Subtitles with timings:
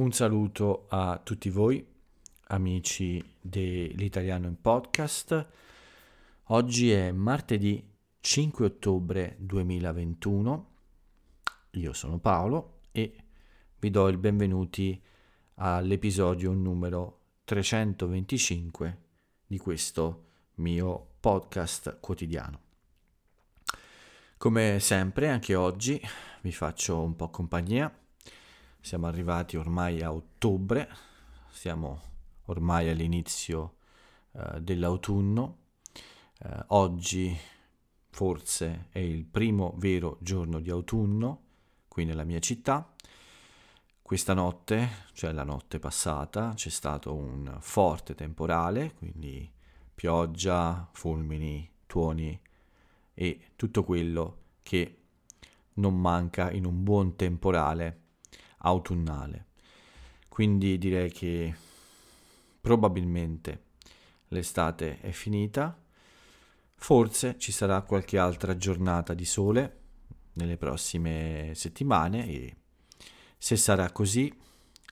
[0.00, 1.86] Un saluto a tutti voi,
[2.46, 5.46] amici dell'Italiano in Podcast.
[6.44, 7.86] Oggi è martedì
[8.18, 10.70] 5 ottobre 2021.
[11.72, 13.14] Io sono Paolo e
[13.78, 14.98] vi do il benvenuti
[15.56, 18.98] all'episodio numero 325
[19.46, 22.60] di questo mio podcast quotidiano.
[24.38, 26.00] Come sempre, anche oggi
[26.40, 27.99] vi faccio un po' compagnia
[28.80, 30.88] siamo arrivati ormai a ottobre,
[31.50, 32.00] siamo
[32.46, 33.76] ormai all'inizio
[34.32, 35.58] eh, dell'autunno.
[36.38, 37.36] Eh, oggi
[38.08, 41.42] forse è il primo vero giorno di autunno
[41.88, 42.92] qui nella mia città.
[44.02, 49.48] Questa notte, cioè la notte passata, c'è stato un forte temporale, quindi
[49.94, 52.40] pioggia, fulmini, tuoni
[53.14, 54.96] e tutto quello che
[55.74, 57.98] non manca in un buon temporale
[58.60, 59.46] autunnale.
[60.28, 61.54] Quindi direi che
[62.60, 63.64] probabilmente
[64.28, 65.76] l'estate è finita,
[66.74, 69.78] forse ci sarà qualche altra giornata di sole
[70.34, 72.56] nelle prossime settimane e
[73.36, 74.32] se sarà così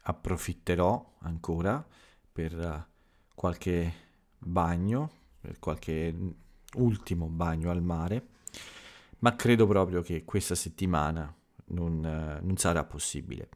[0.02, 1.86] approfitterò ancora
[2.32, 2.88] per
[3.34, 3.92] qualche
[4.38, 6.14] bagno, per qualche
[6.74, 8.26] ultimo bagno al mare,
[9.18, 11.34] ma credo proprio che questa settimana
[11.68, 13.48] non, non sarà possibile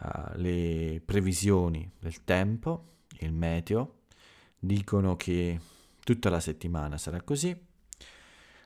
[0.00, 4.02] uh, le previsioni del tempo, il meteo,
[4.58, 5.60] dicono che
[6.02, 7.68] tutta la settimana sarà così.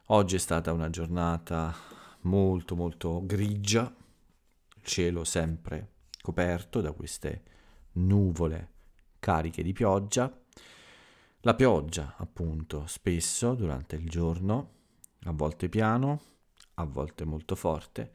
[0.08, 1.74] Oggi è stata una giornata
[2.22, 3.82] molto molto grigia,
[4.76, 7.42] il cielo sempre coperto da queste
[7.92, 8.72] nuvole
[9.18, 10.32] cariche di pioggia.
[11.40, 14.72] La pioggia, appunto, spesso durante il giorno,
[15.24, 16.20] a volte piano,
[16.74, 18.12] a volte molto forte,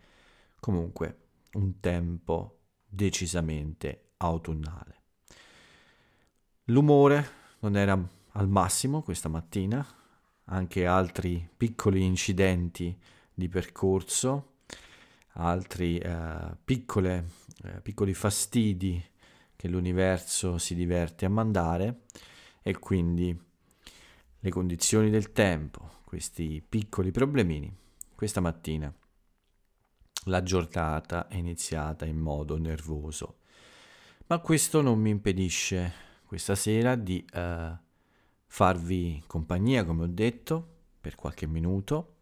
[0.60, 1.18] comunque
[1.54, 4.98] un tempo decisamente autunnale.
[6.66, 8.00] L'umore non era
[8.34, 9.86] al massimo questa mattina,
[10.46, 12.98] anche altri piccoli incidenti
[13.34, 14.58] di percorso,
[15.34, 17.30] altri eh, piccole,
[17.64, 19.04] eh, piccoli fastidi
[19.56, 22.02] che l'universo si diverte a mandare
[22.62, 23.38] e quindi
[24.42, 27.74] le condizioni del tempo, questi piccoli problemini,
[28.16, 28.94] questa mattina
[30.26, 33.38] la giornata è iniziata in modo nervoso.
[34.28, 35.94] Ma questo non mi impedisce
[36.26, 37.76] questa sera di uh,
[38.46, 42.16] farvi compagnia, come ho detto, per qualche minuto.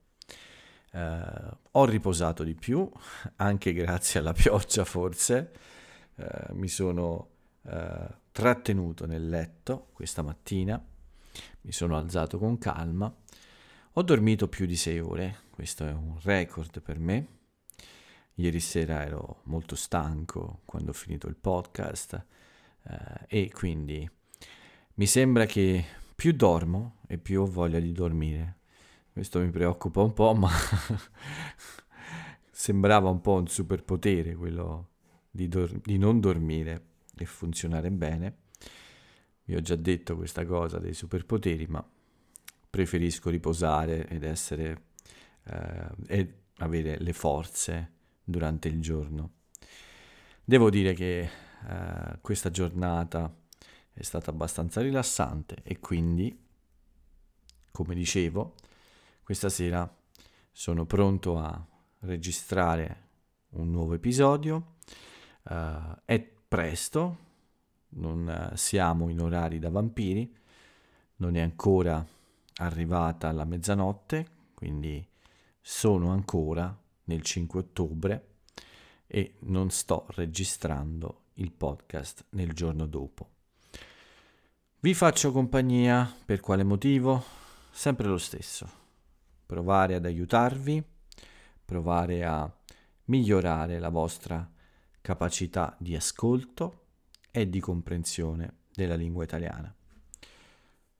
[0.93, 2.89] Uh, ho riposato di più,
[3.37, 5.51] anche grazie alla pioggia forse.
[6.15, 7.31] Uh, mi sono
[8.31, 10.81] trattenuto nel letto questa mattina,
[11.61, 13.13] mi sono alzato con calma,
[13.91, 17.36] ho dormito più di sei ore, questo è un record per me
[18.39, 22.23] Ieri sera ero molto stanco quando ho finito il podcast
[22.83, 24.07] eh, e quindi
[24.95, 25.83] mi sembra che
[26.15, 28.57] più dormo e più ho voglia di dormire.
[29.11, 30.51] Questo mi preoccupa un po', ma
[32.51, 34.89] sembrava un po' un superpotere quello
[35.31, 38.37] di, dor- di non dormire e funzionare bene.
[39.45, 41.83] Vi ho già detto questa cosa dei superpoteri, ma
[42.69, 44.83] preferisco riposare ed essere
[45.45, 47.95] eh, e avere le forze
[48.27, 49.31] durante il giorno.
[50.43, 53.33] Devo dire che eh, questa giornata
[53.93, 56.37] è stata abbastanza rilassante e quindi,
[57.71, 58.55] come dicevo,
[59.23, 59.89] questa sera
[60.51, 61.65] sono pronto a
[61.99, 63.05] registrare
[63.51, 64.75] un nuovo episodio.
[65.43, 67.17] Uh, è presto,
[67.89, 70.35] non siamo in orari da vampiri,
[71.17, 72.05] non è ancora
[72.55, 75.05] arrivata la mezzanotte, quindi
[75.61, 76.77] sono ancora
[77.07, 78.27] nel 5 ottobre
[79.07, 83.29] e non sto registrando il podcast nel giorno dopo.
[84.79, 87.23] Vi faccio compagnia per quale motivo?
[87.71, 88.69] Sempre lo stesso.
[89.45, 90.83] Provare ad aiutarvi,
[91.63, 92.51] provare a
[93.05, 94.49] migliorare la vostra
[95.01, 96.85] capacità di ascolto
[97.31, 99.73] e di comprensione della lingua italiana.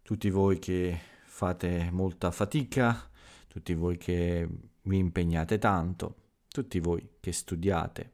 [0.01, 3.09] Tutti voi che fate molta fatica,
[3.47, 4.47] tutti voi che
[4.87, 6.15] vi impegnate tanto,
[6.47, 8.11] tutti voi che studiate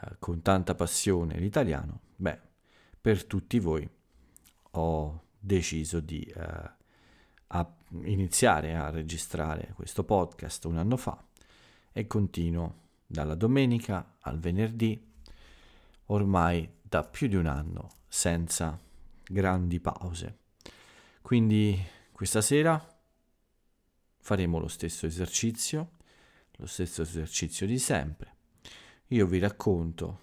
[0.00, 2.40] eh, con tanta passione l'italiano, beh,
[3.00, 3.88] per tutti voi
[4.72, 6.76] ho deciso di eh,
[7.50, 11.24] a iniziare a registrare questo podcast un anno fa
[11.92, 15.02] e continuo dalla domenica al venerdì,
[16.06, 18.78] ormai da più di un anno, senza
[19.24, 20.38] grandi pause.
[21.22, 21.82] Quindi
[22.12, 22.97] questa sera
[24.28, 25.92] faremo lo stesso esercizio,
[26.56, 28.34] lo stesso esercizio di sempre.
[29.06, 30.20] Io vi racconto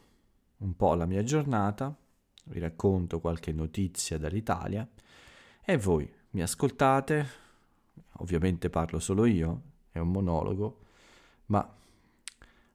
[0.58, 1.98] un po' la mia giornata,
[2.44, 4.88] vi racconto qualche notizia dall'Italia
[5.60, 7.28] e voi mi ascoltate,
[8.18, 10.82] ovviamente parlo solo io, è un monologo,
[11.48, 11.68] ma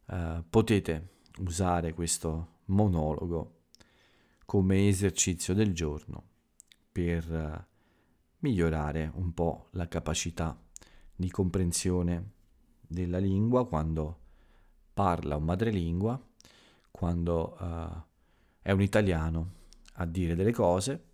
[0.06, 3.66] eh, potete usare questo monologo
[4.46, 6.24] come esercizio del giorno
[6.90, 7.66] per eh,
[8.38, 10.60] migliorare un po' la capacità
[11.20, 12.30] di comprensione
[12.80, 14.18] della lingua quando
[14.94, 16.18] parla un madrelingua,
[16.90, 18.02] quando uh,
[18.62, 19.52] è un italiano
[19.96, 21.08] a dire delle cose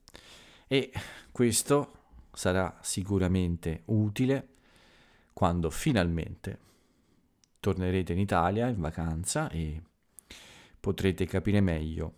[0.68, 0.92] e
[1.32, 1.94] questo
[2.32, 4.48] sarà sicuramente utile
[5.32, 6.58] quando finalmente
[7.58, 9.82] tornerete in Italia in vacanza e
[10.78, 12.14] potrete capire meglio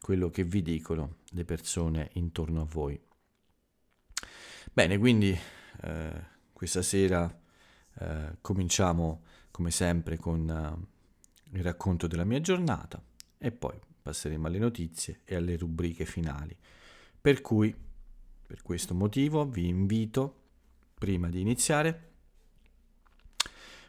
[0.00, 3.00] quello che vi dicono le persone intorno a voi.
[4.72, 5.36] Bene, quindi
[5.82, 7.42] eh, questa sera
[7.98, 13.02] eh, cominciamo come sempre con uh, il racconto della mia giornata
[13.36, 16.56] e poi passeremo alle notizie e alle rubriche finali.
[17.20, 17.74] Per cui,
[18.46, 20.42] per questo motivo, vi invito,
[20.94, 22.12] prima di iniziare,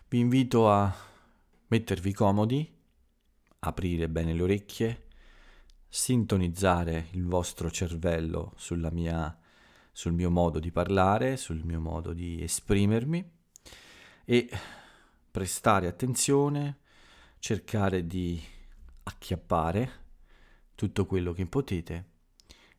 [0.10, 0.94] vi invito a
[1.68, 2.74] mettervi comodi,
[3.60, 5.08] aprire bene le orecchie,
[5.88, 9.38] sintonizzare il vostro cervello sulla mia
[9.98, 13.32] sul mio modo di parlare, sul mio modo di esprimermi
[14.26, 14.50] e
[15.32, 16.80] prestare attenzione,
[17.40, 18.44] cercare di
[19.04, 19.90] acchiappare
[20.76, 22.10] tutto quello che potete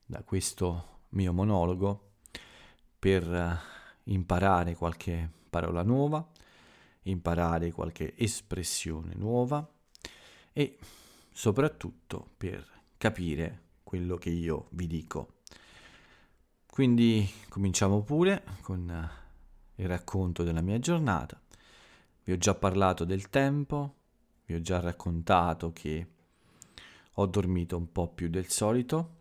[0.05, 2.17] da questo mio monologo
[2.99, 3.59] per eh,
[4.13, 6.23] imparare qualche parola nuova,
[7.05, 9.67] imparare qualche espressione nuova
[10.53, 10.79] e
[11.33, 12.63] soprattutto per
[12.99, 15.36] capire quello che io vi dico.
[16.77, 21.41] Quindi cominciamo pure con eh, il racconto della mia giornata.
[22.23, 23.95] Vi ho già parlato del tempo,
[24.45, 26.07] vi ho già raccontato che
[27.15, 29.15] ho dormito un po' più del solito,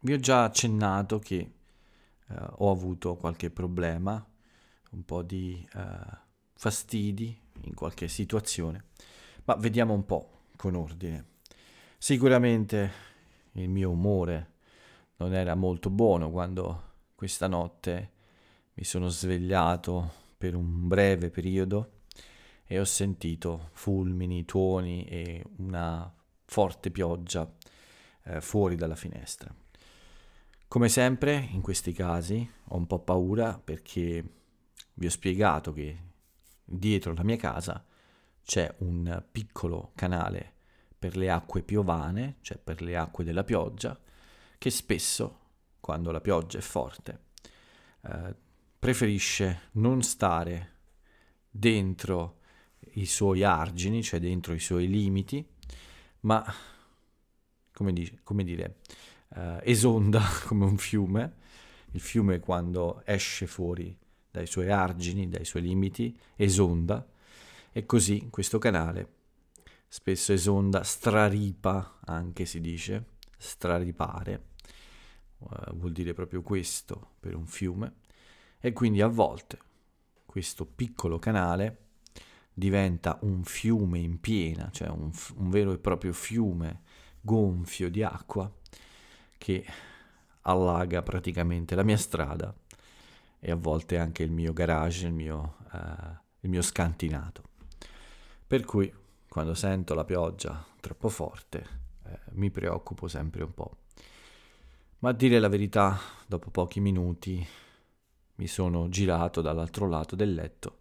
[0.00, 4.26] vi ho già accennato che eh, ho avuto qualche problema,
[4.92, 6.18] un po' di eh,
[6.54, 8.84] fastidi in qualche situazione,
[9.44, 11.26] ma vediamo un po' con ordine.
[11.98, 12.92] Sicuramente
[13.52, 14.52] il mio umore
[15.20, 18.12] non era molto buono quando questa notte
[18.74, 21.98] mi sono svegliato per un breve periodo
[22.64, 26.10] e ho sentito fulmini, tuoni e una
[26.46, 27.50] forte pioggia
[28.24, 29.54] eh, fuori dalla finestra.
[30.66, 34.24] Come sempre in questi casi ho un po' paura perché
[34.94, 35.98] vi ho spiegato che
[36.64, 37.84] dietro la mia casa
[38.42, 40.54] c'è un piccolo canale
[40.98, 43.98] per le acque piovane, cioè per le acque della pioggia,
[44.60, 45.38] che spesso,
[45.80, 47.20] quando la pioggia è forte,
[48.02, 48.34] eh,
[48.78, 50.76] preferisce non stare
[51.48, 52.40] dentro
[52.92, 55.42] i suoi argini, cioè dentro i suoi limiti,
[56.20, 56.44] ma,
[57.72, 58.80] come, dice, come dire,
[59.34, 61.36] eh, esonda come un fiume.
[61.92, 63.96] Il fiume quando esce fuori
[64.30, 67.08] dai suoi argini, dai suoi limiti, esonda
[67.72, 69.14] e così questo canale
[69.88, 73.06] spesso esonda, straripa anche si dice,
[73.38, 74.49] straripare
[75.40, 77.94] uh, vuol dire proprio questo per un fiume,
[78.60, 79.58] e quindi a volte
[80.26, 81.88] questo piccolo canale
[82.52, 86.82] diventa un fiume in piena, cioè un, un vero e proprio fiume
[87.20, 88.50] gonfio di acqua
[89.38, 89.64] che
[90.42, 92.54] allaga praticamente la mia strada
[93.38, 97.42] e a volte anche il mio garage, il mio, uh, il mio scantinato.
[98.46, 98.92] Per cui
[99.28, 101.66] quando sento la pioggia troppo forte
[102.04, 103.76] eh, mi preoccupo sempre un po'.
[105.00, 107.46] Ma a dire la verità, dopo pochi minuti
[108.34, 110.76] mi sono girato dall'altro lato del letto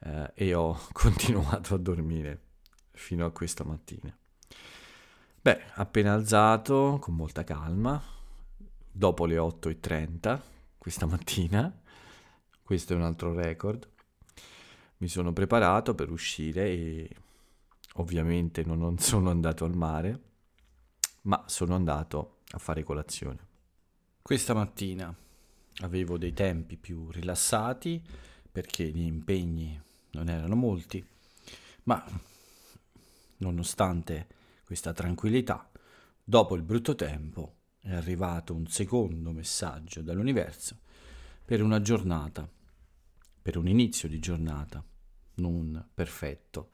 [0.00, 2.40] eh, e ho continuato a dormire
[2.90, 4.16] fino a questa mattina.
[5.40, 8.02] Beh, appena alzato, con molta calma,
[8.90, 10.40] dopo le 8.30
[10.76, 11.72] questa mattina,
[12.60, 13.88] questo è un altro record,
[14.96, 17.08] mi sono preparato per uscire e
[17.94, 20.22] ovviamente non sono andato al mare,
[21.22, 23.46] ma sono andato a fare colazione.
[24.22, 25.14] Questa mattina
[25.82, 28.02] avevo dei tempi più rilassati
[28.50, 29.80] perché gli impegni
[30.12, 31.04] non erano molti,
[31.84, 32.04] ma
[33.38, 34.26] nonostante
[34.64, 35.70] questa tranquillità,
[36.24, 40.78] dopo il brutto tempo è arrivato un secondo messaggio dall'universo
[41.44, 42.46] per una giornata,
[43.40, 44.84] per un inizio di giornata
[45.36, 46.70] non perfetto.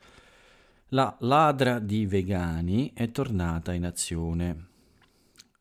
[0.88, 4.72] La ladra di vegani è tornata in azione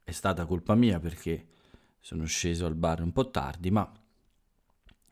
[0.03, 1.47] è stata colpa mia perché
[1.99, 3.89] sono sceso al bar un po' tardi, ma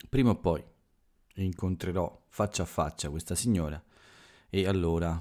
[0.10, 0.64] prima o poi
[1.36, 3.82] incontrerò faccia a faccia questa signora
[4.50, 5.20] e allora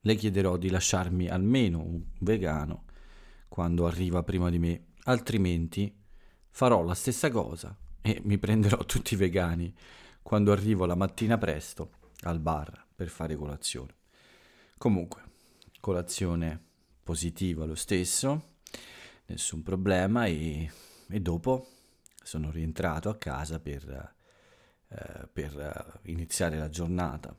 [0.00, 2.84] le chiederò di lasciarmi almeno un vegano
[3.48, 5.92] quando arriva prima di me, altrimenti
[6.50, 9.74] farò la stessa cosa e mi prenderò tutti i vegani
[10.22, 11.90] quando arrivo la mattina presto
[12.22, 13.94] al bar per fare colazione.
[14.76, 15.22] Comunque,
[15.80, 16.62] colazione
[17.02, 18.57] positiva lo stesso,
[19.28, 20.70] nessun problema e,
[21.08, 21.68] e dopo
[22.22, 24.14] sono rientrato a casa per,
[24.88, 25.54] eh, per
[26.02, 27.34] uh, iniziare la giornata.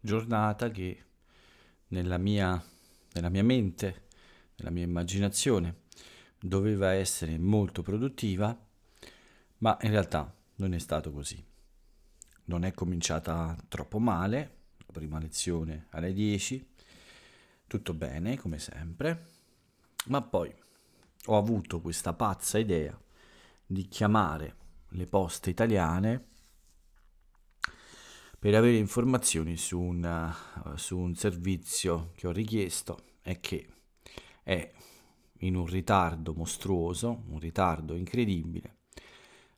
[0.00, 1.04] Giornata che
[1.88, 2.62] nella mia,
[3.12, 4.04] nella mia mente,
[4.56, 5.84] nella mia immaginazione,
[6.38, 8.56] doveva essere molto produttiva,
[9.58, 11.42] ma in realtà non è stato così.
[12.44, 16.68] Non è cominciata troppo male, la prima lezione alle 10,
[17.66, 19.26] tutto bene come sempre,
[20.06, 20.54] ma poi
[21.26, 22.98] ho avuto questa pazza idea
[23.64, 24.56] di chiamare
[24.90, 26.24] le poste italiane
[28.38, 33.66] per avere informazioni su un, uh, su un servizio che ho richiesto e che
[34.42, 34.72] è
[35.40, 38.76] in un ritardo mostruoso, un ritardo incredibile.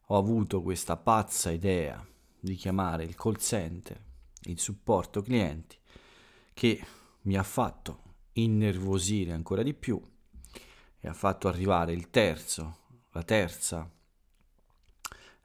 [0.07, 2.05] Ho avuto questa pazza idea
[2.41, 4.03] di chiamare il call center,
[4.45, 5.77] il supporto clienti,
[6.55, 6.83] che
[7.23, 10.01] mi ha fatto innervosire ancora di più
[11.01, 12.77] e ha fatto arrivare il terzo,
[13.13, 13.89] la terza,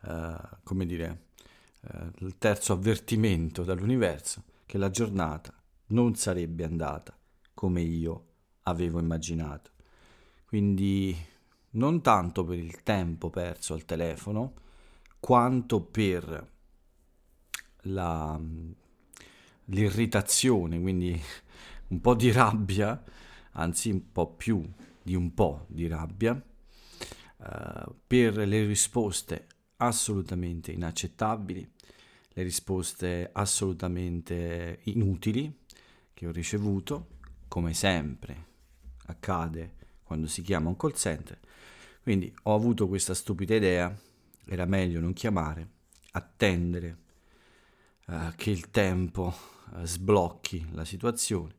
[0.01, 0.33] uh,
[0.63, 1.25] come dire,
[1.81, 5.53] uh, il terzo avvertimento dall'universo che la giornata
[5.87, 7.15] non sarebbe andata
[7.53, 8.25] come io
[8.63, 9.71] avevo immaginato.
[10.45, 11.15] Quindi
[11.71, 14.53] non tanto per il tempo perso al telefono,
[15.19, 16.51] quanto per
[17.83, 18.39] la,
[19.65, 21.19] l'irritazione, quindi
[21.89, 23.01] un po' di rabbia,
[23.53, 24.67] anzi un po' più
[25.03, 31.71] di un po' di rabbia, eh, per le risposte assolutamente inaccettabili,
[32.35, 35.59] le risposte assolutamente inutili
[36.13, 37.09] che ho ricevuto,
[37.47, 38.45] come sempre
[39.05, 41.39] accade quando si chiama un call center.
[42.01, 43.95] Quindi ho avuto questa stupida idea,
[44.45, 45.69] era meglio non chiamare,
[46.11, 46.97] attendere
[48.07, 49.33] uh, che il tempo
[49.71, 51.55] uh, sblocchi la situazione,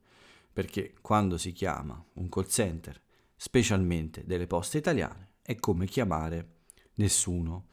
[0.53, 3.01] perché quando si chiama un call center,
[3.37, 6.49] specialmente delle poste italiane, è come chiamare
[6.95, 7.67] nessuno,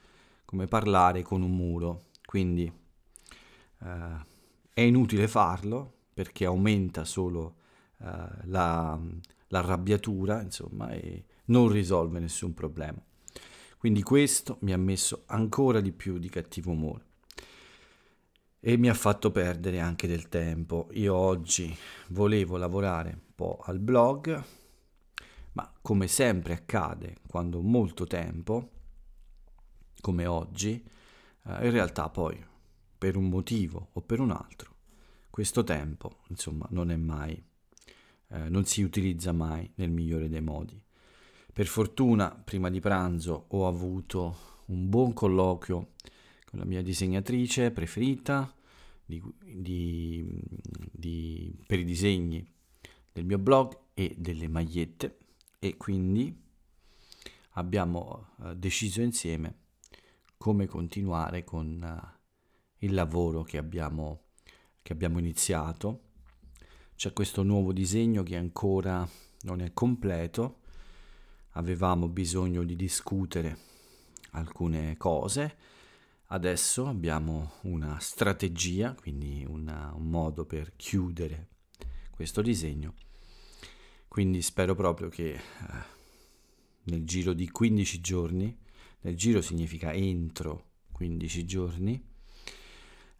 [0.46, 2.06] come parlare con un muro.
[2.26, 2.72] Quindi
[3.80, 3.86] uh,
[4.74, 7.56] è inutile farlo perché aumenta solo
[8.46, 9.00] la
[9.52, 13.02] l'arrabbiatura, insomma, e non risolve nessun problema.
[13.78, 17.06] Quindi questo mi ha messo ancora di più di cattivo umore
[18.60, 20.88] e mi ha fatto perdere anche del tempo.
[20.92, 21.76] Io oggi
[22.10, 24.44] volevo lavorare un po' al blog,
[25.82, 28.70] come sempre accade quando molto tempo,
[30.00, 30.84] come oggi,
[31.46, 32.44] eh, in realtà poi
[32.98, 34.76] per un motivo o per un altro,
[35.30, 37.44] questo tempo, insomma, non è mai
[38.32, 40.82] eh, non si utilizza mai nel migliore dei modi.
[41.54, 45.92] Per fortuna, prima di pranzo ho avuto un buon colloquio
[46.46, 48.54] con la mia disegnatrice preferita
[49.04, 50.26] di, di,
[50.92, 52.46] di, per i disegni
[53.12, 55.18] del mio blog e delle magliette
[55.64, 56.36] e quindi
[57.52, 59.60] abbiamo uh, deciso insieme
[60.36, 62.20] come continuare con uh,
[62.78, 64.24] il lavoro che abbiamo,
[64.82, 66.00] che abbiamo iniziato.
[66.96, 69.08] C'è questo nuovo disegno che ancora
[69.42, 70.62] non è completo,
[71.52, 73.56] avevamo bisogno di discutere
[74.32, 75.58] alcune cose,
[76.28, 81.50] adesso abbiamo una strategia, quindi una, un modo per chiudere
[82.10, 82.96] questo disegno,
[84.12, 85.42] quindi spero proprio che eh,
[86.84, 88.60] nel giro di 15 giorni,
[89.04, 92.10] nel giro significa entro 15 giorni,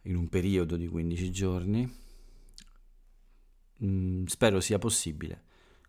[0.02, 1.90] in un periodo di 15 giorni,
[3.82, 5.44] mm, spero sia possibile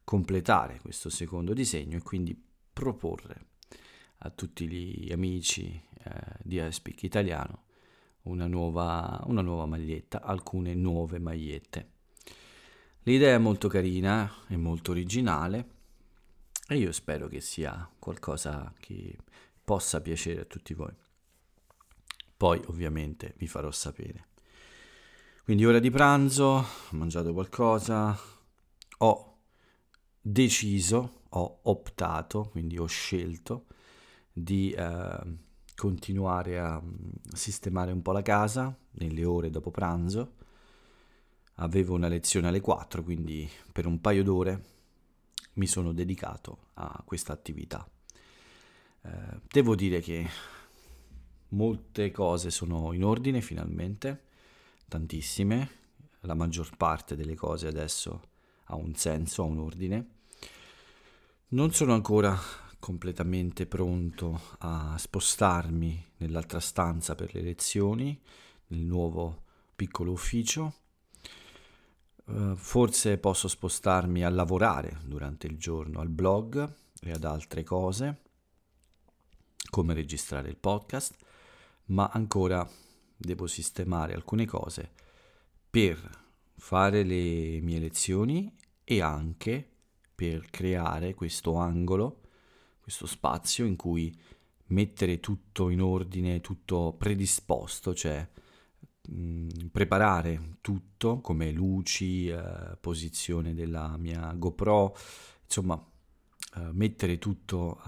[0.06, 2.42] completare questo secondo disegno e quindi
[2.72, 3.48] proporre
[4.20, 5.66] a tutti gli amici
[6.02, 6.12] eh,
[6.44, 7.66] di Aspic Italiano
[8.22, 11.92] una nuova, una nuova maglietta, alcune nuove magliette.
[13.04, 15.68] L'idea è molto carina, è molto originale
[16.68, 19.18] e io spero che sia qualcosa che
[19.64, 20.94] possa piacere a tutti voi.
[22.38, 24.28] Poi ovviamente vi farò sapere.
[25.44, 28.18] Quindi ora di pranzo, ho mangiato qualcosa,
[29.00, 29.38] ho
[30.22, 33.66] deciso, ho optato, quindi ho scelto
[34.32, 35.38] di eh,
[35.76, 40.36] continuare a mm, sistemare un po' la casa nelle ore dopo pranzo.
[41.56, 44.64] Avevo una lezione alle 4, quindi per un paio d'ore
[45.54, 47.88] mi sono dedicato a questa attività.
[49.02, 49.10] Eh,
[49.48, 50.28] devo dire che
[51.50, 54.32] molte cose sono in ordine finalmente
[54.88, 55.82] tantissime,
[56.22, 58.30] la maggior parte delle cose adesso
[58.66, 60.08] ha un senso, ha un ordine.
[61.50, 62.38] Non sono ancora
[62.80, 68.20] completamente pronto a spostarmi nell'altra stanza per le lezioni,
[68.68, 69.44] nel nuovo
[69.76, 70.74] piccolo ufficio.
[72.26, 78.22] Uh, forse posso spostarmi a lavorare durante il giorno al blog e ad altre cose,
[79.70, 81.16] come registrare il podcast,
[81.88, 82.68] ma ancora
[83.16, 84.92] devo sistemare alcune cose
[85.70, 86.22] per
[86.56, 89.70] fare le mie lezioni e anche
[90.16, 92.22] per creare questo angolo,
[92.80, 94.16] questo spazio in cui
[94.68, 98.28] mettere tutto in ordine, tutto predisposto, cioè
[99.72, 104.96] preparare tutto come luci, eh, posizione della mia GoPro,
[105.44, 105.76] insomma
[106.56, 107.82] eh, mettere tutto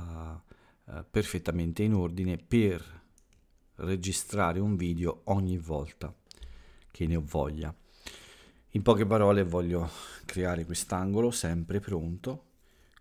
[0.88, 3.04] eh, perfettamente in ordine per
[3.76, 6.14] registrare un video ogni volta
[6.92, 7.74] che ne ho voglia.
[8.72, 9.90] In poche parole voglio
[10.26, 12.44] creare quest'angolo sempre pronto,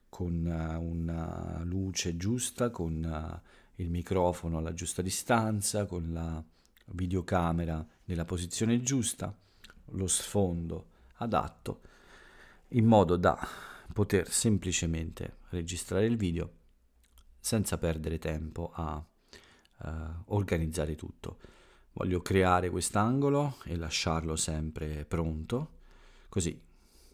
[0.08, 3.42] con uh, una luce giusta, con
[3.76, 6.44] il microfono alla giusta distanza, con la
[6.86, 9.36] videocamera nella posizione giusta,
[9.86, 11.80] lo sfondo adatto,
[12.68, 13.38] in modo da
[13.92, 16.62] poter semplicemente registrare il video
[17.38, 19.88] senza perdere tempo a uh,
[20.26, 21.38] organizzare tutto.
[21.92, 25.78] Voglio creare quest'angolo e lasciarlo sempre pronto,
[26.28, 26.60] così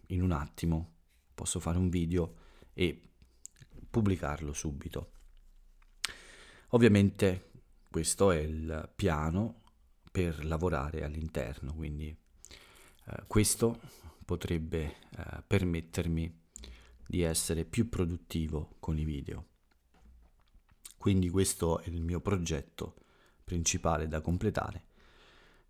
[0.07, 0.93] in un attimo
[1.35, 2.35] posso fare un video
[2.73, 3.00] e
[3.91, 5.12] pubblicarlo subito.
[6.69, 7.50] Ovviamente
[7.91, 9.60] questo è il piano
[10.11, 13.81] per lavorare all'interno, quindi eh, questo
[14.25, 16.38] potrebbe eh, permettermi
[17.07, 19.47] di essere più produttivo con i video.
[20.97, 22.95] Quindi questo è il mio progetto
[23.43, 24.85] principale da completare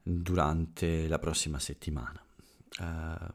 [0.02, 2.22] durante la prossima settimana.
[2.78, 3.32] Uh,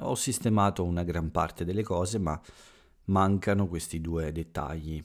[0.00, 2.40] ho sistemato una gran parte delle cose, ma
[3.06, 5.04] mancano questi due dettagli,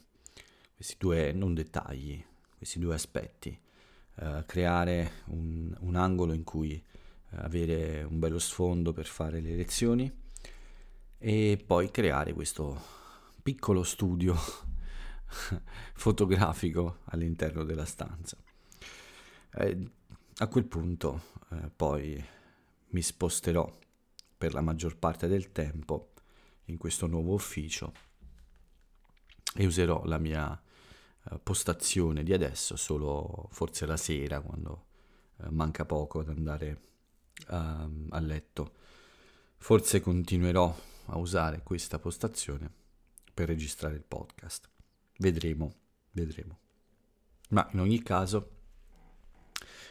[0.76, 2.24] questi due non dettagli,
[2.58, 3.58] questi due aspetti.
[4.20, 9.56] Uh, creare un, un, angolo in cui uh, avere un bello sfondo per fare le
[9.56, 10.12] lezioni
[11.18, 12.82] e poi creare questo
[13.42, 14.36] piccolo studio
[15.96, 18.38] fotografico all'interno della stanza.
[19.54, 19.92] Eh,
[20.38, 22.24] a quel punto eh, poi
[22.90, 23.78] mi sposterò
[24.38, 26.12] per la maggior parte del tempo
[26.66, 27.94] in questo nuovo ufficio
[29.56, 30.62] e userò la mia
[31.32, 34.86] eh, postazione di adesso solo forse la sera quando
[35.38, 36.82] eh, manca poco ad andare
[37.50, 38.74] ehm, a letto.
[39.58, 40.76] Forse continuerò
[41.08, 42.72] a usare questa postazione
[43.34, 44.70] per registrare il podcast.
[45.18, 45.74] Vedremo,
[46.12, 46.60] vedremo.
[47.50, 48.58] Ma in ogni caso,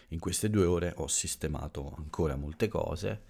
[0.09, 3.25] in queste due ore ho sistemato ancora molte cose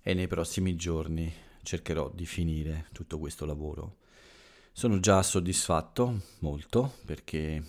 [0.00, 1.30] e nei prossimi giorni
[1.62, 3.97] cercherò di finire tutto questo lavoro.
[4.72, 7.62] Sono già soddisfatto molto perché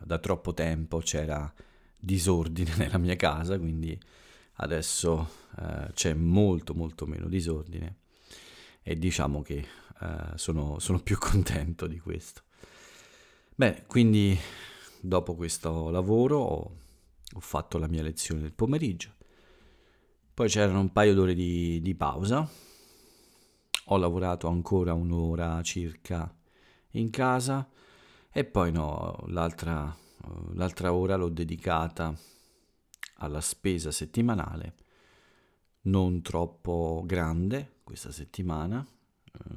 [0.00, 1.52] da troppo tempo c'era
[1.96, 3.98] disordine nella mia casa, quindi
[4.60, 7.96] adesso eh, c'è molto molto meno disordine
[8.82, 9.66] e diciamo che
[10.00, 12.42] eh, sono, sono più contento di questo.
[13.54, 14.38] Bene, quindi
[15.00, 16.76] dopo questo lavoro ho,
[17.32, 19.14] ho, fatto la mia lezione del pomeriggio,
[20.32, 22.48] poi c'erano un paio d'ore di, di pausa,
[23.90, 26.34] ho lavorato ancora un'ora circa
[26.92, 27.68] in casa
[28.30, 29.94] e poi no, l'altra,
[30.52, 32.14] l'altra ora l'ho dedicata
[33.20, 34.74] alla spesa settimanale,
[35.82, 39.54] non troppo grande questa settimana, eh,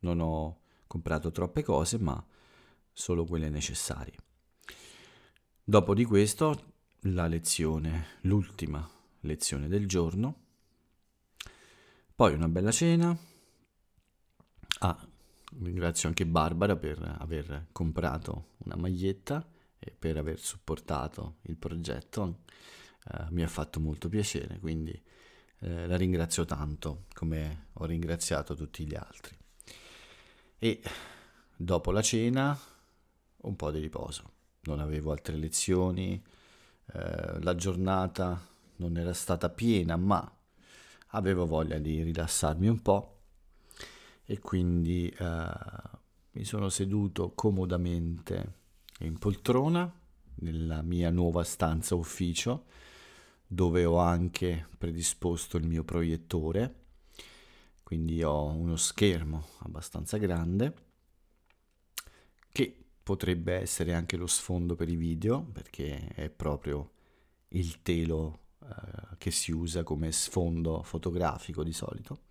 [0.00, 2.24] non ho comprato troppe cose, ma
[2.92, 4.16] solo quelle necessarie.
[5.62, 8.88] Dopo di questo la lezione, l'ultima
[9.20, 10.46] lezione del giorno,
[12.16, 13.16] poi una bella cena.
[14.80, 14.96] Ah,
[15.60, 19.44] ringrazio anche Barbara per aver comprato una maglietta
[19.78, 22.42] e per aver supportato il progetto.
[23.10, 24.92] Eh, mi ha fatto molto piacere, quindi
[25.60, 29.36] eh, la ringrazio tanto come ho ringraziato tutti gli altri.
[30.58, 30.82] E
[31.56, 32.56] dopo la cena
[33.36, 34.32] un po' di riposo.
[34.62, 36.22] Non avevo altre lezioni,
[36.92, 40.30] eh, la giornata non era stata piena, ma
[41.08, 43.17] avevo voglia di rilassarmi un po'
[44.30, 45.50] e quindi eh,
[46.32, 48.56] mi sono seduto comodamente
[49.00, 49.90] in poltrona
[50.40, 52.66] nella mia nuova stanza ufficio
[53.46, 56.74] dove ho anche predisposto il mio proiettore
[57.88, 60.74] quindi ho uno schermo abbastanza grande
[62.52, 66.90] che potrebbe essere anche lo sfondo per i video, perché è proprio
[67.48, 72.24] il telo eh, che si usa come sfondo fotografico di solito.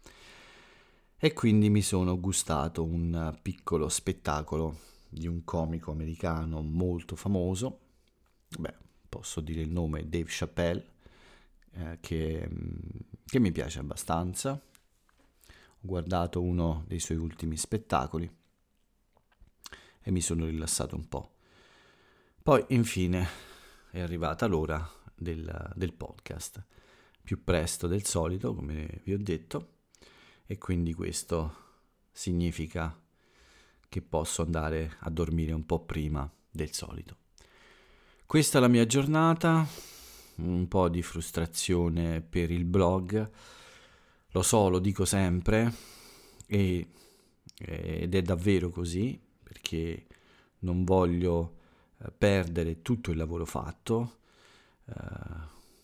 [1.20, 7.80] E quindi mi sono gustato un piccolo spettacolo di un comico americano molto famoso,
[8.56, 8.76] beh,
[9.10, 10.86] posso dire il nome, Dave Chappelle,
[11.72, 12.48] eh, che,
[13.26, 14.52] che mi piace abbastanza.
[14.52, 18.30] Ho guardato uno dei suoi ultimi spettacoli
[20.00, 21.38] e mi sono rilassato un po'.
[22.44, 23.28] Poi infine
[23.90, 26.64] è arrivata l'ora del, del podcast,
[27.24, 29.77] più presto del solito, come vi ho detto,
[30.48, 31.66] e quindi questo
[32.12, 33.00] significa
[33.90, 37.18] che posso andare a dormire un po' prima del solito.
[38.26, 39.68] Questa è la mia giornata,
[40.36, 43.32] un po' di frustrazione per il blog,
[44.32, 45.74] lo so, lo dico sempre
[46.46, 46.88] e,
[47.58, 50.06] ed è davvero così perché
[50.60, 51.56] non voglio
[52.00, 54.18] eh, perdere tutto il lavoro fatto.
[54.86, 54.94] Uh,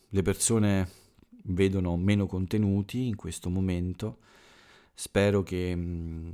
[0.09, 0.89] le persone
[1.45, 4.19] vedono meno contenuti in questo momento.
[4.93, 6.31] Spero che mh, mm,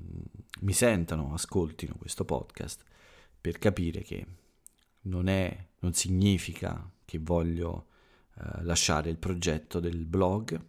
[0.62, 2.84] mi sentano, ascoltino questo podcast
[3.39, 4.26] per capire che
[5.04, 7.88] non, è, non significa che voglio
[8.36, 10.60] uh, lasciare il progetto del blog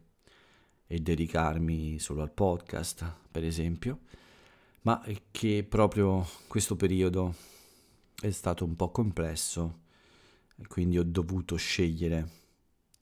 [0.86, 4.00] e dedicarmi solo al podcast, per esempio,
[4.82, 7.34] ma che proprio questo periodo
[8.20, 9.80] è stato un po' complesso
[10.56, 12.28] e quindi ho dovuto scegliere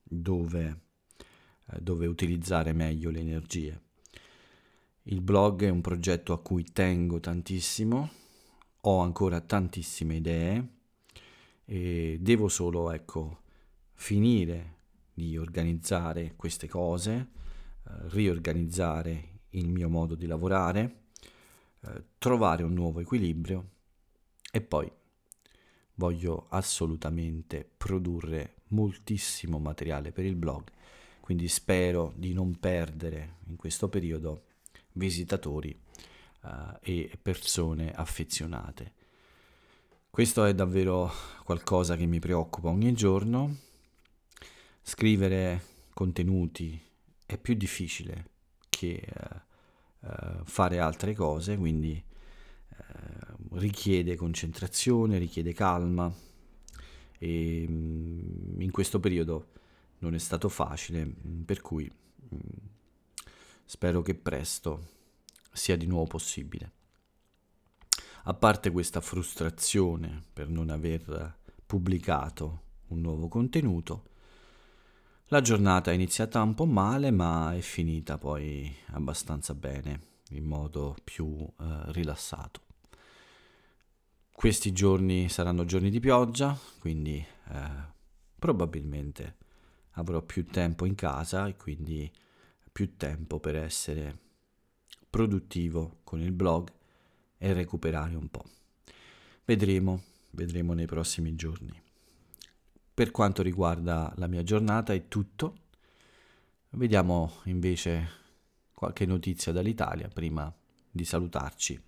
[0.02, 0.80] dove,
[1.70, 3.80] eh, dove utilizzare meglio le energie.
[5.10, 8.10] Il blog è un progetto a cui tengo tantissimo,
[8.82, 10.68] ho ancora tantissime idee
[11.64, 13.40] e devo solo, ecco,
[13.94, 14.74] finire
[15.14, 17.14] di organizzare queste cose,
[17.86, 21.04] eh, riorganizzare il mio modo di lavorare
[21.86, 23.70] eh, trovare un nuovo equilibrio
[24.52, 24.92] e poi
[25.94, 30.64] voglio assolutamente produrre moltissimo materiale per il blog,
[31.20, 34.42] quindi spero di non perdere in questo periodo
[34.98, 35.74] visitatori
[36.42, 38.92] uh, e persone affezionate.
[40.10, 41.10] Questo è davvero
[41.44, 43.56] qualcosa che mi preoccupa ogni giorno.
[44.82, 45.62] Scrivere
[45.94, 46.80] contenuti
[47.24, 48.30] è più difficile
[48.68, 52.02] che uh, uh, fare altre cose, quindi
[52.70, 56.12] uh, richiede concentrazione, richiede calma
[57.18, 59.50] e um, in questo periodo
[59.98, 61.90] non è stato facile, mm, per cui
[62.30, 62.40] um,
[63.68, 64.86] spero che presto
[65.52, 66.72] sia di nuovo possibile.
[68.24, 74.04] A parte questa frustrazione per non aver pubblicato un nuovo contenuto,
[75.26, 80.00] la giornata è iniziata un po' male, ma è finita poi abbastanza bene,
[80.30, 82.62] in modo più eh, rilassato.
[84.32, 87.70] Questi giorni saranno giorni di pioggia, quindi eh,
[88.38, 89.36] probabilmente
[89.92, 92.10] avrò più tempo in casa e quindi
[92.78, 94.16] più tempo per essere
[95.10, 96.72] produttivo con il blog
[97.36, 98.44] e recuperare un po'.
[99.44, 101.82] Vedremo, vedremo nei prossimi giorni.
[102.94, 105.56] Per quanto riguarda la mia giornata è tutto.
[106.68, 108.10] Vediamo invece
[108.72, 110.54] qualche notizia dall'Italia prima
[110.88, 111.82] di salutarci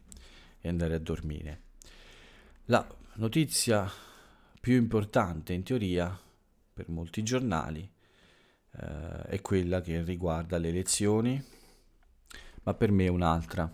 [0.60, 1.62] e andare a dormire.
[2.64, 3.88] La notizia
[4.58, 6.18] più importante in teoria
[6.72, 7.88] per molti giornali
[8.72, 11.42] eh, è quella che riguarda le elezioni,
[12.62, 13.64] ma per me è un'altra.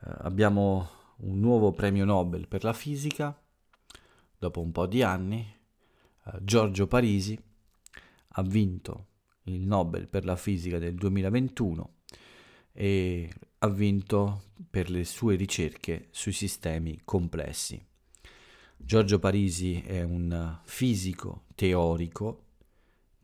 [0.00, 3.38] Eh, abbiamo un nuovo premio Nobel per la fisica
[4.36, 5.54] dopo un po' di anni
[6.26, 7.40] eh, Giorgio Parisi
[8.36, 9.06] ha vinto
[9.44, 11.94] il Nobel per la fisica del 2021
[12.72, 17.82] e ha vinto per le sue ricerche sui sistemi complessi.
[18.76, 22.42] Giorgio Parisi è un fisico teorico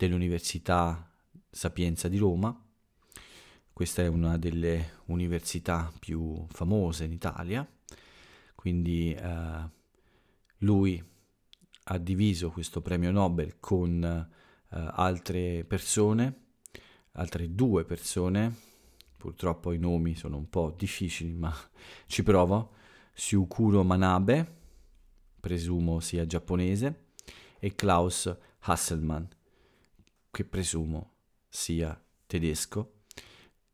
[0.00, 1.12] dell'Università
[1.50, 2.58] Sapienza di Roma.
[3.70, 7.68] Questa è una delle università più famose in Italia,
[8.54, 9.68] quindi eh,
[10.58, 11.04] lui
[11.84, 14.26] ha diviso questo premio Nobel con eh,
[14.70, 16.44] altre persone,
[17.12, 18.54] altre due persone,
[19.18, 21.54] purtroppo i nomi sono un po' difficili ma
[22.06, 22.72] ci provo,
[23.12, 24.60] Syukuro Manabe,
[25.40, 27.08] presumo sia giapponese,
[27.58, 29.24] e Klaus Hasselmann,
[30.30, 31.12] che presumo
[31.48, 33.02] sia tedesco,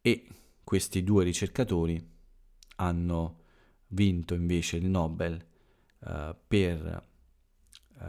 [0.01, 0.27] e
[0.65, 2.15] questi due ricercatori
[2.77, 3.41] hanno
[3.89, 5.45] vinto invece il Nobel
[5.99, 7.09] uh, per
[7.99, 8.05] uh,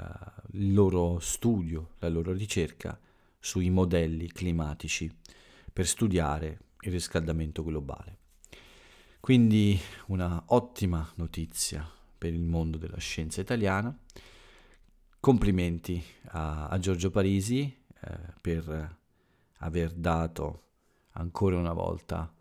[0.52, 3.00] il loro studio, la loro ricerca
[3.40, 5.12] sui modelli climatici
[5.72, 8.18] per studiare il riscaldamento globale.
[9.20, 13.96] Quindi una ottima notizia per il mondo della scienza italiana.
[15.20, 18.98] Complimenti a, a Giorgio Parisi, eh, per
[19.60, 20.64] aver dato
[21.14, 22.32] ancora una volta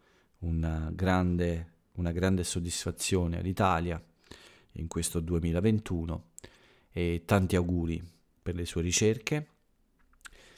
[0.40, 4.02] una grande, una grande soddisfazione all'Italia
[4.72, 6.30] in questo 2021
[6.90, 8.02] e tanti auguri
[8.42, 9.48] per le sue ricerche.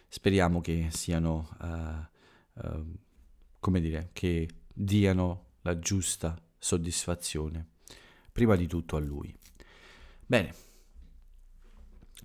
[0.08, 2.98] Speriamo che siano, uh, uh,
[3.60, 7.66] come dire, che diano la giusta soddisfazione,
[8.32, 9.34] prima di tutto a lui.
[10.26, 10.54] Bene,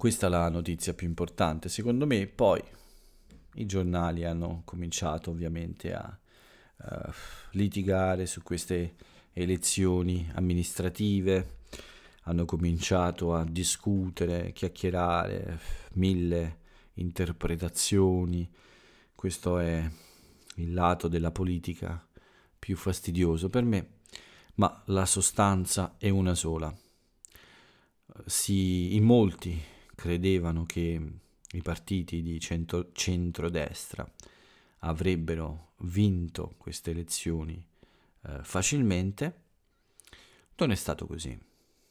[0.04, 2.62] questa è la notizia più importante secondo me, poi
[3.54, 6.20] i giornali hanno cominciato ovviamente a
[6.76, 7.10] uh,
[7.52, 8.96] litigare su queste
[9.32, 11.60] elezioni amministrative,
[12.24, 15.58] hanno cominciato a discutere, chiacchierare,
[15.94, 16.58] mille
[16.96, 18.52] interpretazioni.
[19.16, 19.90] Questo è
[20.56, 22.06] il lato della politica
[22.60, 24.00] più fastidioso per me,
[24.56, 26.76] ma la sostanza è una sola.
[28.26, 31.02] Si, in molti credevano che
[31.52, 34.10] i partiti di centro, centrodestra
[34.80, 37.64] avrebbero vinto queste elezioni
[38.26, 39.42] eh, facilmente,
[40.58, 41.38] non è stato così.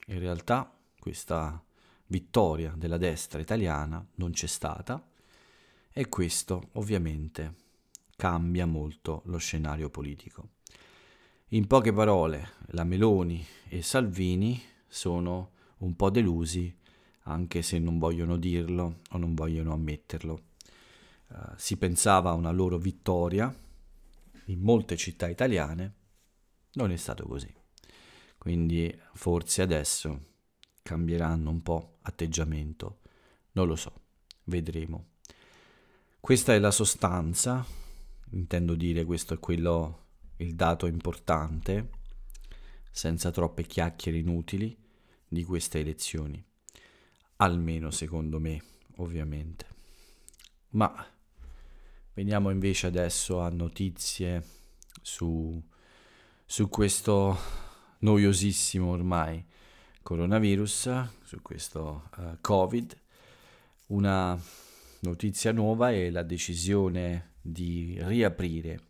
[0.07, 1.63] In realtà questa
[2.07, 5.05] vittoria della destra italiana non c'è stata
[5.91, 7.55] e questo ovviamente
[8.17, 10.51] cambia molto lo scenario politico.
[11.49, 16.75] In poche parole, la Meloni e Salvini sono un po' delusi
[17.25, 20.51] anche se non vogliono dirlo o non vogliono ammetterlo.
[21.29, 23.55] Uh, si pensava a una loro vittoria
[24.47, 25.95] in molte città italiane,
[26.73, 27.53] non è stato così.
[28.39, 30.31] Quindi forse adesso
[30.83, 33.01] cambieranno un po' atteggiamento,
[33.53, 33.93] non lo so,
[34.45, 35.11] vedremo.
[36.19, 37.65] Questa è la sostanza,
[38.31, 40.07] intendo dire questo è quello,
[40.39, 41.91] il dato importante,
[42.91, 44.77] senza troppe chiacchiere inutili,
[45.29, 46.45] di queste elezioni
[47.43, 48.63] almeno secondo me,
[48.97, 49.67] ovviamente.
[50.71, 51.05] Ma
[52.15, 54.43] veniamo invece adesso a notizie
[55.03, 55.61] su,
[56.45, 57.37] su questo
[57.99, 59.45] noiosissimo ormai
[60.03, 62.97] coronavirus, su questo uh, Covid.
[63.87, 64.41] Una
[65.01, 68.81] notizia nuova è la decisione di riaprire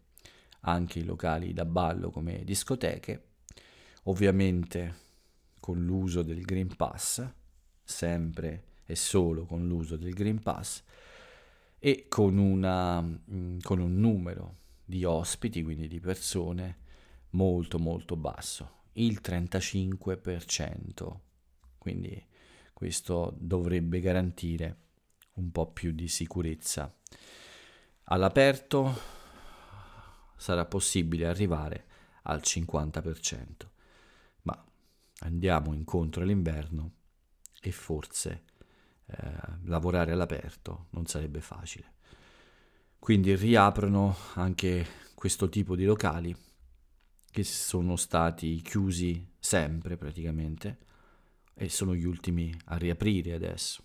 [0.60, 3.28] anche i locali da ballo come discoteche,
[4.04, 5.00] ovviamente
[5.58, 7.40] con l'uso del Green Pass
[7.92, 10.82] sempre e solo con l'uso del Green Pass
[11.78, 16.78] e con, una, mm, con un numero di ospiti, quindi di persone,
[17.30, 21.20] molto molto basso, il 35%.
[21.78, 22.26] Quindi
[22.72, 24.76] questo dovrebbe garantire
[25.34, 26.94] un po' più di sicurezza.
[28.04, 28.94] All'aperto
[30.36, 31.86] sarà possibile arrivare
[32.22, 33.68] al 50%,
[34.42, 34.64] ma
[35.20, 37.00] andiamo incontro all'inverno
[37.64, 38.42] e forse
[39.06, 39.16] eh,
[39.64, 41.92] lavorare all'aperto non sarebbe facile.
[42.98, 46.36] Quindi riaprono anche questo tipo di locali
[47.30, 50.78] che sono stati chiusi sempre praticamente
[51.54, 53.84] e sono gli ultimi a riaprire adesso.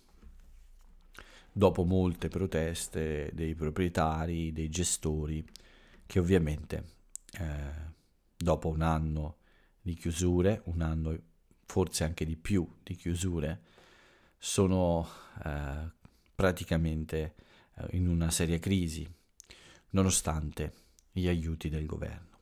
[1.52, 5.44] Dopo molte proteste dei proprietari, dei gestori,
[6.06, 6.84] che ovviamente
[7.38, 7.92] eh,
[8.36, 9.36] dopo un anno
[9.80, 11.16] di chiusure, un anno
[11.68, 13.60] forse anche di più di chiusure,
[14.38, 15.06] sono
[15.44, 15.90] eh,
[16.34, 17.34] praticamente
[17.74, 19.06] eh, in una seria crisi,
[19.90, 20.72] nonostante
[21.12, 22.38] gli aiuti del governo.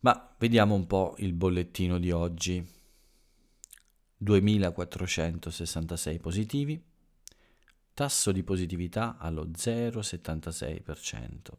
[0.00, 2.66] Ma vediamo un po' il bollettino di oggi.
[4.16, 6.84] 2466 positivi,
[7.94, 11.52] tasso di positività allo 0,76%.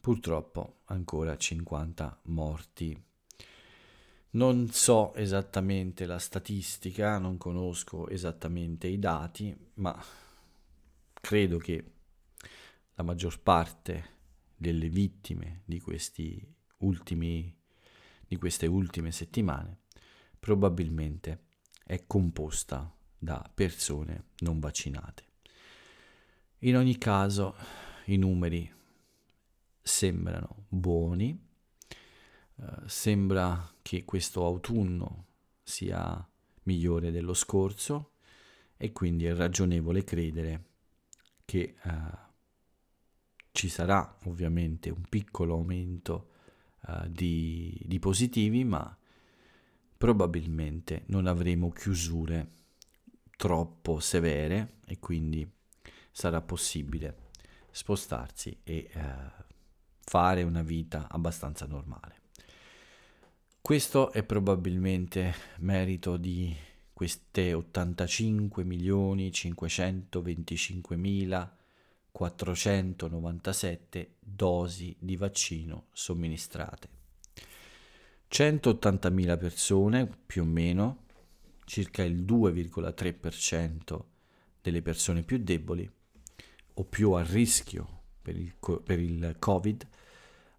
[0.00, 3.10] Purtroppo ancora 50 morti
[4.32, 10.02] non so esattamente la statistica, non conosco esattamente i dati, ma
[11.12, 11.92] credo che
[12.94, 14.10] la maggior parte
[14.56, 15.82] delle vittime di,
[16.78, 17.54] ultimi,
[18.26, 19.80] di queste ultime settimane
[20.38, 21.46] probabilmente
[21.84, 25.24] è composta da persone non vaccinate.
[26.60, 27.54] In ogni caso
[28.06, 28.72] i numeri
[29.80, 31.50] sembrano buoni,
[32.56, 35.26] eh, sembra che questo autunno
[35.62, 36.26] sia
[36.64, 38.12] migliore dello scorso
[38.76, 40.64] e quindi è ragionevole credere
[41.44, 41.90] che uh,
[43.52, 46.30] ci sarà ovviamente un piccolo aumento
[46.86, 48.96] uh, di, di positivi, ma
[49.96, 52.48] probabilmente non avremo chiusure
[53.36, 55.48] troppo severe e quindi
[56.10, 57.30] sarà possibile
[57.70, 59.44] spostarsi e uh,
[60.00, 62.21] fare una vita abbastanza normale.
[63.62, 66.52] Questo è probabilmente merito di
[66.92, 71.56] queste 85 milioni 525 mila
[72.10, 76.88] 497 dosi di vaccino somministrate.
[78.28, 81.04] 180.000 persone, più o meno,
[81.64, 84.02] circa il 2,3%
[84.60, 85.88] delle persone più deboli
[86.74, 88.52] o più a rischio per il,
[88.84, 89.86] per il Covid,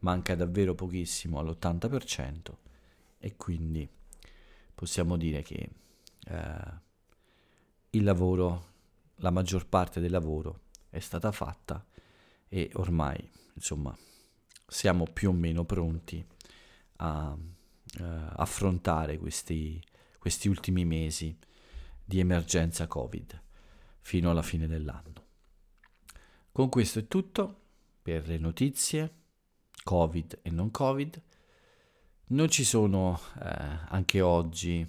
[0.00, 2.54] Manca davvero pochissimo all'80%
[3.18, 3.86] e quindi
[4.74, 5.70] possiamo dire che
[6.26, 6.88] eh,
[7.90, 8.68] il lavoro,
[9.16, 11.84] la maggior parte del lavoro è stata fatta
[12.52, 13.96] e ormai insomma
[14.66, 16.24] siamo più o meno pronti
[16.96, 17.36] a
[17.98, 18.04] eh,
[18.36, 19.82] affrontare questi,
[20.18, 21.36] questi ultimi mesi
[22.04, 23.40] di emergenza Covid
[24.00, 25.26] fino alla fine dell'anno.
[26.50, 27.60] Con questo è tutto
[28.02, 29.14] per le notizie
[29.84, 31.22] Covid e non Covid.
[32.26, 33.48] Non ci sono eh,
[33.88, 34.86] anche oggi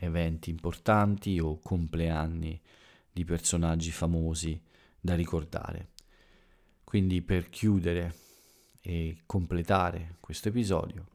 [0.00, 2.60] eventi importanti o compleanni
[3.10, 4.60] di personaggi famosi
[5.00, 5.90] da ricordare.
[6.88, 8.14] Quindi per chiudere
[8.80, 11.06] e completare questo episodio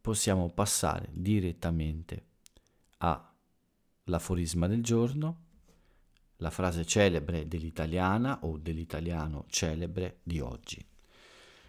[0.00, 2.24] possiamo passare direttamente
[2.96, 5.44] all'aforisma del giorno,
[6.38, 10.84] la frase celebre dell'italiana o dell'italiano celebre di oggi.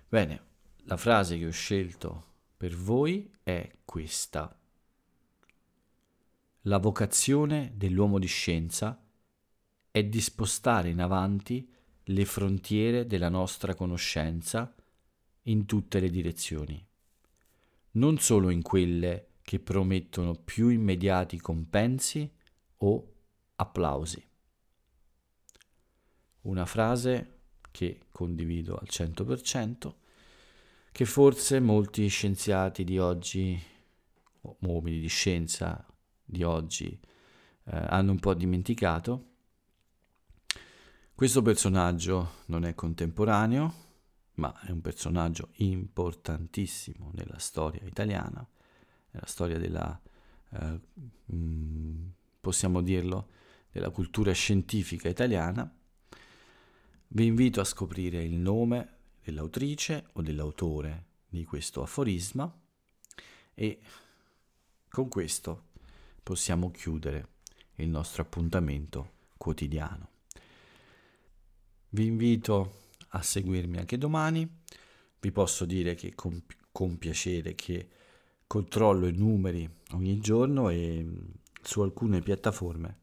[0.10, 0.41] Bene,
[0.86, 2.26] la frase che ho scelto
[2.58, 4.60] per voi è questa.
[6.62, 9.00] La vocazione dell'uomo di scienza
[9.91, 11.76] è di spostare in avanti
[12.10, 14.74] le frontiere della nostra conoscenza
[15.43, 16.86] in tutte le direzioni,
[17.91, 22.30] non solo in quelle che promettono più immediati compensi
[22.78, 23.13] o
[23.56, 24.26] applausi.
[26.41, 27.39] Una frase
[27.72, 29.93] che condivido al 100%,
[30.91, 33.60] che forse molti scienziati di oggi,
[34.60, 35.86] uomini di scienza
[36.24, 39.36] di oggi eh, hanno un po' dimenticato.
[41.17, 43.73] Questo personaggio non è contemporaneo,
[44.36, 48.47] ma è un personaggio importantissimo nella storia italiana,
[49.10, 49.99] nella storia della,
[50.51, 50.80] eh,
[51.34, 52.08] mm,
[52.39, 53.30] possiamo dirlo,
[53.71, 55.67] della cultura scientifica italiana.
[57.08, 62.56] Vi invito a scoprire il nome dell'autrice o dell'autore di questo aforisma
[63.56, 63.80] e
[64.88, 65.69] con questo
[66.21, 67.30] possiamo chiudere
[67.77, 70.16] il nostro appuntamento quotidiano.
[71.89, 74.47] Vi invito a seguirmi anche domani.
[75.19, 77.89] Vi posso dire che con, con piacere che
[78.45, 81.17] controllo i numeri ogni giorno e mm,
[81.62, 83.00] su alcune piattaforme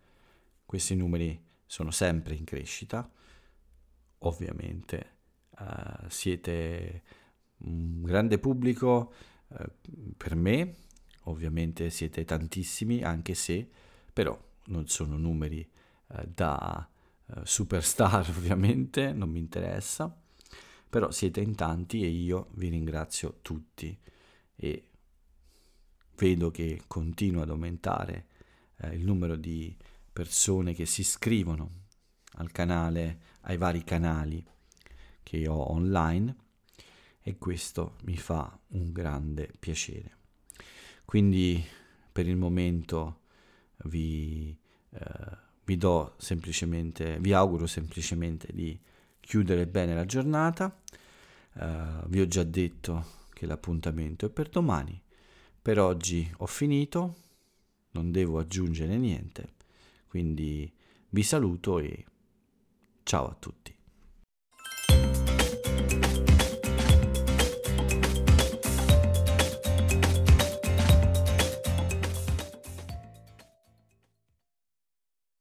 [0.65, 3.11] questi numeri sono sempre in crescita.
[4.19, 5.17] Ovviamente
[5.59, 7.03] uh, siete
[7.59, 9.13] un grande pubblico
[9.49, 9.65] uh,
[10.17, 10.77] per me
[11.25, 13.69] ovviamente siete tantissimi, anche se
[14.13, 16.89] però non sono numeri eh, da
[17.43, 20.15] superstar ovviamente, non mi interessa,
[20.89, 23.99] però siete in tanti e io vi ringrazio tutti
[24.57, 24.89] e
[26.17, 28.27] vedo che continua ad aumentare
[28.77, 29.77] eh, il numero di
[30.13, 31.83] persone che si iscrivono
[32.37, 34.45] al canale, ai vari canali
[35.23, 36.37] che ho online
[37.21, 40.19] e questo mi fa un grande piacere.
[41.05, 41.65] Quindi
[42.13, 43.23] per il momento
[43.87, 44.57] vi,
[44.91, 48.79] eh, vi do semplicemente, vi auguro semplicemente di
[49.21, 50.81] chiudere bene la giornata.
[51.55, 55.01] Uh, vi ho già detto che l'appuntamento è per domani.
[55.61, 57.17] Per oggi ho finito,
[57.93, 59.55] non devo aggiungere niente,
[60.09, 60.71] quindi
[61.09, 62.05] vi saluto e
[63.03, 63.74] ciao a tutti.